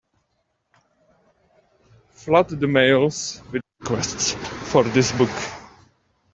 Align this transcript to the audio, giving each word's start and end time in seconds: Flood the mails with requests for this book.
Flood 2.09 2.49
the 2.59 2.65
mails 2.65 3.39
with 3.51 3.61
requests 3.81 4.31
for 4.71 4.81
this 4.83 5.11
book. 5.11 5.29